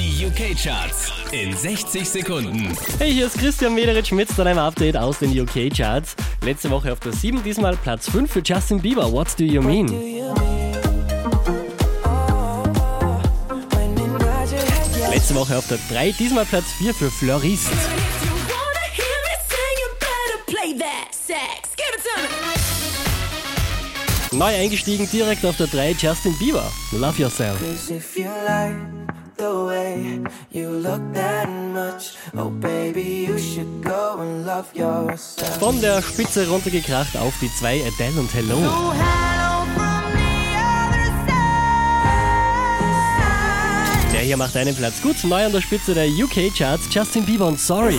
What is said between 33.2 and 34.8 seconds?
you should go and love